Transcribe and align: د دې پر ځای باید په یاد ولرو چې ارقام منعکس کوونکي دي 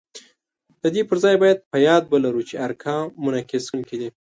د 0.81 0.83
دې 0.95 1.01
پر 1.09 1.17
ځای 1.23 1.35
باید 1.43 1.65
په 1.71 1.77
یاد 1.87 2.03
ولرو 2.07 2.41
چې 2.49 2.61
ارقام 2.65 3.05
منعکس 3.23 3.63
کوونکي 3.71 3.95
دي 4.01 4.09